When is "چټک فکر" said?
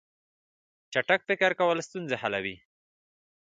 0.93-1.51